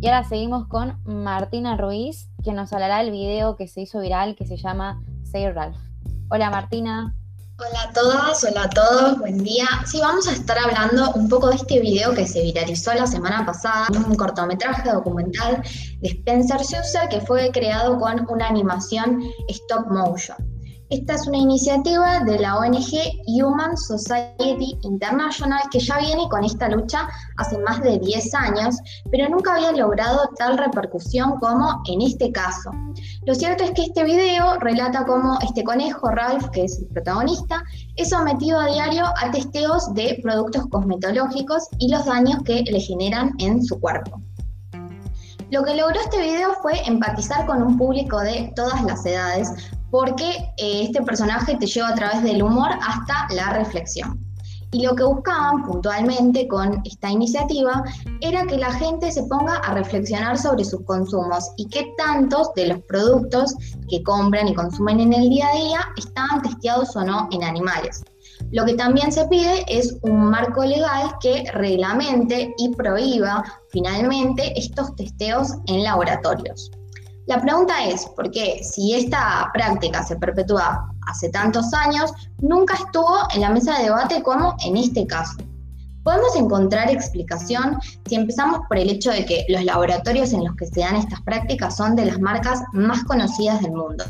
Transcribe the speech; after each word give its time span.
Y 0.00 0.06
ahora 0.06 0.22
seguimos 0.22 0.68
con 0.68 0.96
Martina 1.04 1.76
Ruiz, 1.76 2.28
que 2.44 2.52
nos 2.52 2.72
hablará 2.72 2.98
del 2.98 3.10
video 3.10 3.56
que 3.56 3.66
se 3.66 3.80
hizo 3.80 3.98
viral 3.98 4.36
que 4.36 4.46
se 4.46 4.56
llama 4.56 5.02
Say 5.24 5.50
Ralph. 5.50 5.76
Hola 6.30 6.50
Martina. 6.50 7.16
Hola 7.58 7.82
a 7.88 7.92
todas, 7.92 8.44
hola 8.44 8.62
a 8.62 8.70
todos, 8.70 9.18
buen 9.18 9.42
día. 9.42 9.66
Sí, 9.86 9.98
vamos 10.00 10.28
a 10.28 10.32
estar 10.34 10.56
hablando 10.56 11.10
un 11.14 11.28
poco 11.28 11.48
de 11.48 11.56
este 11.56 11.80
video 11.80 12.14
que 12.14 12.28
se 12.28 12.42
viralizó 12.42 12.94
la 12.94 13.08
semana 13.08 13.44
pasada, 13.44 13.88
un 14.06 14.14
cortometraje 14.14 14.88
documental 14.88 15.64
de 16.00 16.08
Spencer 16.08 16.62
Sousa 16.64 17.08
que 17.08 17.20
fue 17.20 17.50
creado 17.50 17.98
con 17.98 18.24
una 18.30 18.46
animación 18.46 19.20
stop 19.48 19.90
motion. 19.90 20.57
Esta 20.90 21.16
es 21.16 21.26
una 21.26 21.36
iniciativa 21.36 22.20
de 22.20 22.38
la 22.38 22.56
ONG 22.56 23.20
Human 23.26 23.76
Society 23.76 24.78
International 24.84 25.60
que 25.70 25.80
ya 25.80 25.98
viene 25.98 26.26
con 26.30 26.44
esta 26.44 26.66
lucha 26.70 27.06
hace 27.36 27.58
más 27.58 27.82
de 27.82 27.98
10 27.98 28.34
años, 28.34 28.76
pero 29.10 29.28
nunca 29.28 29.54
había 29.54 29.72
logrado 29.72 30.30
tal 30.38 30.56
repercusión 30.56 31.38
como 31.40 31.82
en 31.90 32.00
este 32.00 32.32
caso. 32.32 32.70
Lo 33.26 33.34
cierto 33.34 33.64
es 33.64 33.72
que 33.72 33.82
este 33.82 34.02
video 34.02 34.58
relata 34.60 35.04
cómo 35.04 35.38
este 35.42 35.62
conejo, 35.62 36.08
Ralph, 36.08 36.48
que 36.52 36.64
es 36.64 36.78
el 36.78 36.86
protagonista, 36.86 37.62
es 37.96 38.08
sometido 38.08 38.58
a 38.58 38.68
diario 38.68 39.04
a 39.04 39.30
testeos 39.30 39.92
de 39.92 40.18
productos 40.22 40.68
cosmetológicos 40.70 41.68
y 41.78 41.90
los 41.90 42.06
daños 42.06 42.42
que 42.44 42.62
le 42.62 42.80
generan 42.80 43.34
en 43.40 43.62
su 43.62 43.78
cuerpo. 43.78 44.22
Lo 45.50 45.64
que 45.64 45.74
logró 45.74 45.98
este 46.00 46.20
video 46.20 46.54
fue 46.62 46.80
empatizar 46.86 47.46
con 47.46 47.62
un 47.62 47.76
público 47.76 48.20
de 48.20 48.52
todas 48.54 48.82
las 48.84 49.04
edades, 49.04 49.50
porque 49.90 50.52
eh, 50.56 50.82
este 50.84 51.02
personaje 51.02 51.56
te 51.56 51.66
lleva 51.66 51.88
a 51.88 51.94
través 51.94 52.22
del 52.22 52.42
humor 52.42 52.70
hasta 52.86 53.26
la 53.34 53.52
reflexión. 53.52 54.18
Y 54.70 54.84
lo 54.84 54.94
que 54.94 55.04
buscaban 55.04 55.64
puntualmente 55.64 56.46
con 56.46 56.82
esta 56.84 57.10
iniciativa 57.10 57.82
era 58.20 58.44
que 58.44 58.58
la 58.58 58.70
gente 58.72 59.10
se 59.10 59.22
ponga 59.22 59.56
a 59.56 59.72
reflexionar 59.74 60.36
sobre 60.36 60.64
sus 60.64 60.82
consumos 60.82 61.50
y 61.56 61.66
qué 61.68 61.94
tantos 61.96 62.52
de 62.54 62.66
los 62.68 62.82
productos 62.82 63.54
que 63.88 64.02
compran 64.02 64.48
y 64.48 64.54
consumen 64.54 65.00
en 65.00 65.14
el 65.14 65.30
día 65.30 65.48
a 65.48 65.56
día 65.56 65.80
estaban 65.96 66.42
testeados 66.42 66.94
o 66.96 67.02
no 67.02 67.28
en 67.32 67.44
animales. 67.44 68.04
Lo 68.52 68.66
que 68.66 68.74
también 68.74 69.10
se 69.10 69.26
pide 69.28 69.64
es 69.68 69.96
un 70.02 70.30
marco 70.30 70.64
legal 70.64 71.14
que 71.20 71.44
reglamente 71.54 72.54
y 72.58 72.68
prohíba 72.74 73.42
finalmente 73.70 74.58
estos 74.58 74.94
testeos 74.96 75.54
en 75.66 75.82
laboratorios. 75.82 76.70
La 77.28 77.42
pregunta 77.42 77.84
es, 77.84 78.06
¿por 78.16 78.30
qué 78.30 78.62
si 78.64 78.94
esta 78.94 79.50
práctica 79.52 80.02
se 80.02 80.16
perpetúa 80.16 80.90
hace 81.08 81.28
tantos 81.28 81.74
años, 81.74 82.10
nunca 82.40 82.72
estuvo 82.72 83.18
en 83.34 83.42
la 83.42 83.50
mesa 83.50 83.76
de 83.76 83.84
debate 83.84 84.22
como 84.22 84.56
en 84.64 84.78
este 84.78 85.06
caso? 85.06 85.36
Podemos 86.04 86.34
encontrar 86.36 86.90
explicación 86.90 87.78
si 88.06 88.14
empezamos 88.14 88.60
por 88.66 88.78
el 88.78 88.88
hecho 88.88 89.10
de 89.10 89.26
que 89.26 89.44
los 89.50 89.62
laboratorios 89.62 90.32
en 90.32 90.42
los 90.42 90.56
que 90.56 90.64
se 90.68 90.80
dan 90.80 90.96
estas 90.96 91.20
prácticas 91.20 91.76
son 91.76 91.96
de 91.96 92.06
las 92.06 92.18
marcas 92.18 92.62
más 92.72 93.04
conocidas 93.04 93.60
del 93.60 93.72
mundo, 93.72 94.06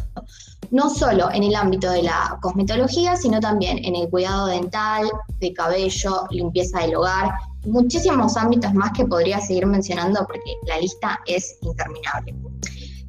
no 0.70 0.89
solo 0.89 1.28
en 1.33 1.42
el 1.42 1.56
ámbito 1.56 1.91
de 1.91 2.05
la 2.05 2.39
cosmetología, 2.41 3.16
sino 3.16 3.41
también 3.41 3.84
en 3.84 3.96
el 3.96 4.08
cuidado 4.08 4.46
dental, 4.46 5.11
de 5.41 5.52
cabello, 5.55 6.28
limpieza 6.30 6.83
del 6.83 6.94
hogar, 6.94 7.33
muchísimos 7.66 8.36
ámbitos 8.36 8.72
más 8.74 8.92
que 8.92 9.05
podría 9.05 9.41
seguir 9.41 9.66
mencionando 9.66 10.24
porque 10.24 10.52
la 10.69 10.78
lista 10.78 11.19
es 11.27 11.58
interminable. 11.62 12.47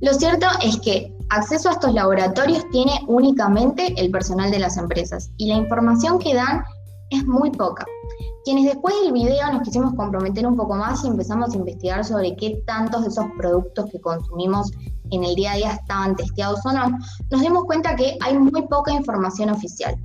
Lo 0.02 0.14
cierto 0.14 0.48
es 0.64 0.78
que 0.80 1.14
acceso 1.30 1.70
a 1.70 1.74
estos 1.74 1.94
laboratorios 1.94 2.64
tiene 2.72 2.94
únicamente 3.08 3.94
el 3.98 4.12
personal 4.12 4.50
de 4.50 4.60
las 4.60 4.78
empresas 4.78 5.30
y 5.38 5.48
la 5.48 5.56
información 5.56 6.20
que 6.20 6.34
dan 6.34 6.64
es 7.10 7.26
muy 7.26 7.52
poca. 7.52 7.86
Quienes 8.46 8.66
después 8.66 8.96
del 9.04 9.12
video 9.12 9.52
nos 9.52 9.64
quisimos 9.64 9.94
comprometer 9.96 10.48
un 10.48 10.56
poco 10.56 10.76
más 10.76 11.04
y 11.04 11.08
empezamos 11.08 11.54
a 11.54 11.58
investigar 11.58 12.06
sobre 12.06 12.36
qué 12.38 12.64
tantos 12.66 13.02
de 13.02 13.10
esos 13.10 13.26
productos 13.38 13.88
que 13.92 14.00
consumimos 14.00 14.72
en 15.12 15.24
el 15.24 15.36
día 15.36 15.52
a 15.52 15.56
día 15.56 15.72
estaban 15.74 16.16
testeados 16.16 16.66
o 16.66 16.72
no, 16.72 16.98
nos 17.30 17.42
dimos 17.42 17.66
cuenta 17.66 17.96
que 17.96 18.18
hay 18.22 18.38
muy 18.38 18.68
poca 18.68 18.92
información 18.92 19.50
oficial, 19.50 19.96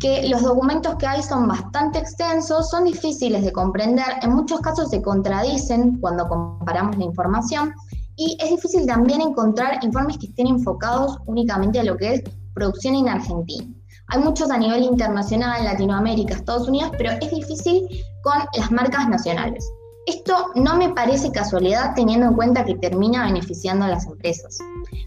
que 0.00 0.28
los 0.28 0.42
documentos 0.42 0.96
que 0.96 1.06
hay 1.06 1.22
son 1.22 1.46
bastante 1.46 1.98
extensos, 1.98 2.70
son 2.70 2.84
difíciles 2.84 3.44
de 3.44 3.52
comprender, 3.52 4.06
en 4.22 4.32
muchos 4.32 4.60
casos 4.60 4.90
se 4.90 5.02
contradicen 5.02 5.98
cuando 6.00 6.26
comparamos 6.28 6.96
la 6.96 7.04
información 7.04 7.74
y 8.18 8.36
es 8.40 8.50
difícil 8.50 8.84
también 8.84 9.20
encontrar 9.20 9.78
informes 9.82 10.18
que 10.18 10.26
estén 10.26 10.48
enfocados 10.48 11.16
únicamente 11.26 11.78
a 11.78 11.84
lo 11.84 11.96
que 11.96 12.14
es 12.14 12.22
producción 12.52 12.96
en 12.96 13.08
Argentina. 13.08 13.72
Hay 14.08 14.20
muchos 14.20 14.50
a 14.50 14.58
nivel 14.58 14.82
internacional, 14.82 15.64
Latinoamérica, 15.64 16.34
Estados 16.34 16.68
Unidos, 16.68 16.90
pero 16.98 17.12
es 17.12 17.30
difícil 17.30 17.86
con 18.22 18.34
las 18.54 18.72
marcas 18.72 19.08
nacionales. 19.08 19.70
Esto 20.06 20.34
no 20.56 20.76
me 20.76 20.88
parece 20.94 21.30
casualidad 21.30 21.92
teniendo 21.94 22.26
en 22.26 22.34
cuenta 22.34 22.64
que 22.64 22.74
termina 22.74 23.26
beneficiando 23.26 23.84
a 23.84 23.88
las 23.88 24.06
empresas, 24.06 24.58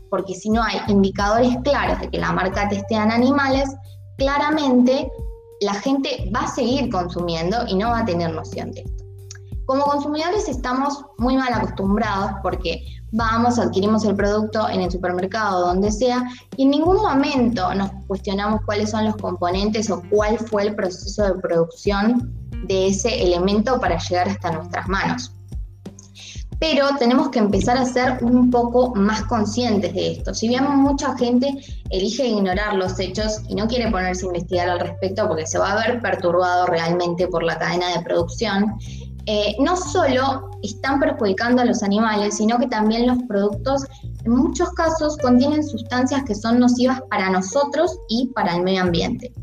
porque 0.10 0.34
si 0.34 0.50
no 0.50 0.64
hay 0.64 0.78
indicadores 0.88 1.58
claros 1.64 2.00
de 2.00 2.10
que 2.10 2.20
la 2.20 2.32
marca 2.32 2.70
testea 2.70 3.04
en 3.04 3.12
animales, 3.12 3.70
claramente 4.18 5.12
la 5.60 5.74
gente 5.74 6.32
va 6.34 6.42
a 6.42 6.48
seguir 6.48 6.90
consumiendo 6.90 7.58
y 7.68 7.76
no 7.76 7.90
va 7.90 8.00
a 8.00 8.06
tener 8.06 8.32
noción 8.34 8.72
de 8.72 8.82
esto. 8.82 9.04
Como 9.66 9.84
consumidores 9.84 10.48
estamos 10.48 11.04
muy 11.18 11.38
mal 11.38 11.54
acostumbrados 11.54 12.32
porque 12.44 12.84
vamos, 13.12 13.60
adquirimos 13.60 14.06
el 14.06 14.16
producto 14.16 14.70
en 14.70 14.82
el 14.82 14.92
supermercado, 14.92 15.68
donde 15.68 15.92
sea, 15.92 16.24
y 16.56 16.64
en 16.64 16.72
ningún 16.72 16.98
momento 16.98 17.74
nos 17.76 17.92
cuestionamos 18.08 18.62
cuáles 18.66 18.92
son 18.92 19.06
los 19.06 19.18
componentes 19.18 19.90
o 19.90 20.02
cuál 20.10 20.38
fue 20.40 20.64
el 20.64 20.76
proceso 20.76 21.24
de 21.24 21.40
producción 21.40 22.34
de 22.68 22.88
ese 22.88 23.24
elemento 23.24 23.80
para 23.80 23.98
llegar 23.98 24.30
hasta 24.30 24.52
nuestras 24.52 24.88
manos. 24.88 25.32
Pero 26.60 26.90
tenemos 27.00 27.30
que 27.30 27.40
empezar 27.40 27.76
a 27.76 27.86
ser 27.86 28.24
un 28.24 28.52
poco 28.52 28.94
más 28.94 29.24
conscientes 29.24 29.96
de 29.96 30.12
esto. 30.12 30.32
Si 30.36 30.48
bien 30.48 30.64
mucha 30.78 31.18
gente 31.18 31.58
elige 31.90 32.28
ignorar 32.28 32.76
los 32.76 33.00
hechos 33.00 33.42
y 33.50 33.56
no 33.56 33.68
quiere 33.68 33.90
ponerse 33.90 34.26
a 34.26 34.28
investigar 34.28 34.70
al 34.70 34.80
respecto 34.80 35.28
porque 35.28 35.48
se 35.48 35.58
va 35.58 35.72
a 35.72 35.88
ver 35.88 36.00
perturbado 36.02 36.68
realmente 36.68 37.28
por 37.28 37.42
la 37.42 37.58
cadena 37.58 37.98
de 37.98 38.04
producción, 38.04 38.76
eh, 39.26 39.56
no 39.60 39.76
solo 39.76 40.50
están 40.64 41.00
perjudicando 41.00 41.62
a 41.62 41.66
los 41.66 41.84
animales, 41.84 42.38
sino 42.38 42.58
que 42.58 42.68
también 42.68 43.08
los 43.08 43.18
productos 43.28 43.86
en 44.24 44.32
muchos 44.32 44.70
casos 44.72 45.18
contienen 45.18 45.64
sustancias 45.64 46.24
que 46.26 46.36
son 46.36 46.60
nocivas 46.60 47.02
para 47.10 47.30
nosotros 47.30 47.98
y 48.10 48.28
para 48.28 48.56
el 48.56 48.64
medio 48.64 48.82
ambiente. 48.82 49.34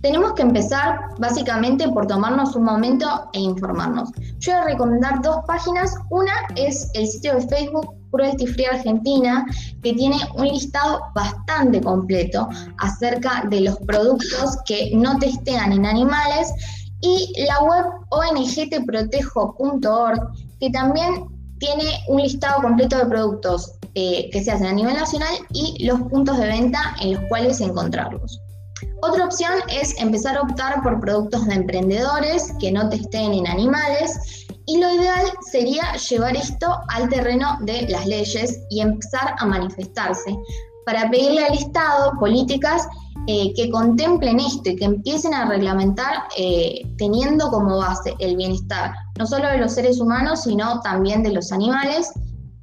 Tenemos 0.00 0.34
que 0.34 0.42
empezar 0.42 1.00
básicamente 1.18 1.88
por 1.88 2.06
tomarnos 2.06 2.54
un 2.54 2.62
momento 2.64 3.28
e 3.32 3.40
informarnos. 3.40 4.10
Yo 4.38 4.52
voy 4.52 4.60
a 4.60 4.64
recomendar 4.66 5.20
dos 5.22 5.38
páginas. 5.46 5.92
Una 6.10 6.32
es 6.54 6.88
el 6.94 7.08
sitio 7.08 7.34
de 7.34 7.48
Facebook 7.48 7.98
Cruelty 8.12 8.46
Free 8.46 8.66
Argentina, 8.66 9.44
que 9.82 9.92
tiene 9.94 10.16
un 10.36 10.46
listado 10.46 11.00
bastante 11.14 11.80
completo 11.80 12.48
acerca 12.78 13.44
de 13.50 13.62
los 13.62 13.76
productos 13.78 14.56
que 14.66 14.92
no 14.94 15.18
testean 15.18 15.72
en 15.72 15.84
animales 15.84 16.52
y 17.00 17.32
la 17.46 17.60
web 17.60 17.86
ongteprotejo.org, 18.10 20.20
que 20.60 20.70
también 20.70 21.26
tiene 21.58 22.00
un 22.08 22.22
listado 22.22 22.62
completo 22.62 22.98
de 22.98 23.06
productos 23.06 23.72
eh, 23.94 24.28
que 24.30 24.42
se 24.42 24.52
hacen 24.52 24.66
a 24.66 24.72
nivel 24.72 24.94
nacional 24.94 25.34
y 25.52 25.84
los 25.84 26.00
puntos 26.02 26.38
de 26.38 26.46
venta 26.46 26.94
en 27.00 27.14
los 27.14 27.22
cuales 27.28 27.60
encontrarlos. 27.60 28.40
Otra 29.02 29.24
opción 29.24 29.52
es 29.68 29.98
empezar 29.98 30.36
a 30.36 30.42
optar 30.42 30.82
por 30.82 31.00
productos 31.00 31.46
de 31.46 31.54
emprendedores 31.54 32.52
que 32.60 32.72
no 32.72 32.88
testeen 32.88 33.32
en 33.32 33.46
animales 33.46 34.46
y 34.66 34.78
lo 34.78 34.92
ideal 34.92 35.26
sería 35.50 35.94
llevar 35.94 36.36
esto 36.36 36.78
al 36.88 37.08
terreno 37.08 37.58
de 37.62 37.88
las 37.88 38.06
leyes 38.06 38.60
y 38.70 38.80
empezar 38.80 39.34
a 39.38 39.46
manifestarse 39.46 40.36
para 40.84 41.08
pedirle 41.10 41.44
al 41.44 41.54
Estado 41.54 42.12
políticas 42.18 42.86
eh, 43.30 43.52
que 43.52 43.70
contemplen 43.70 44.40
esto 44.40 44.70
y 44.70 44.76
que 44.76 44.86
empiecen 44.86 45.34
a 45.34 45.44
reglamentar 45.44 46.28
eh, 46.34 46.80
teniendo 46.96 47.50
como 47.50 47.76
base 47.76 48.14
el 48.20 48.38
bienestar 48.38 48.94
no 49.18 49.26
solo 49.26 49.48
de 49.48 49.58
los 49.58 49.74
seres 49.74 50.00
humanos, 50.00 50.44
sino 50.44 50.80
también 50.80 51.22
de 51.22 51.34
los 51.34 51.52
animales 51.52 52.10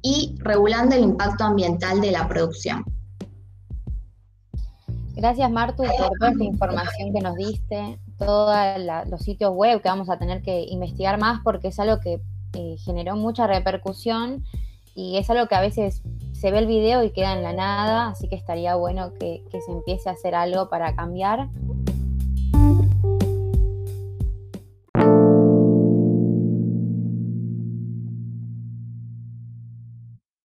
y 0.02 0.34
regulando 0.38 0.96
el 0.96 1.04
impacto 1.04 1.44
ambiental 1.44 2.00
de 2.00 2.10
la 2.10 2.26
producción. 2.26 2.84
Gracias 5.14 5.48
Martu 5.52 5.84
por 5.84 6.18
toda 6.18 6.30
esta 6.32 6.44
información 6.44 7.12
que 7.14 7.20
nos 7.20 7.36
diste, 7.36 8.00
todos 8.18 8.56
los 9.08 9.22
sitios 9.22 9.52
web 9.54 9.80
que 9.80 9.88
vamos 9.88 10.10
a 10.10 10.18
tener 10.18 10.42
que 10.42 10.64
investigar 10.68 11.16
más 11.20 11.42
porque 11.44 11.68
es 11.68 11.78
algo 11.78 12.00
que 12.00 12.20
eh, 12.54 12.76
generó 12.84 13.14
mucha 13.14 13.46
repercusión 13.46 14.42
y 14.96 15.16
es 15.18 15.30
algo 15.30 15.46
que 15.46 15.54
a 15.54 15.60
veces 15.60 16.02
se 16.40 16.50
ve 16.50 16.58
el 16.58 16.66
video 16.66 17.02
y 17.02 17.10
queda 17.10 17.32
en 17.32 17.42
la 17.42 17.52
nada, 17.52 18.08
así 18.08 18.28
que 18.28 18.36
estaría 18.36 18.74
bueno 18.74 19.12
que, 19.18 19.42
se 19.50 19.72
empiece 19.72 20.08
a 20.08 20.12
hacer 20.12 20.34
algo 20.34 20.68
para 20.68 20.94
cambiar. 20.94 21.48